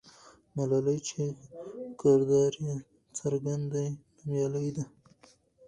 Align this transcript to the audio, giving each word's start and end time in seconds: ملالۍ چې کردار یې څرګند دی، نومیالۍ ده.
ملالۍ 0.55 0.99
چې 1.07 1.21
کردار 2.01 2.53
یې 2.65 2.75
څرګند 3.17 3.65
دی، 3.73 3.87
نومیالۍ 4.17 4.69
ده. 4.75 4.83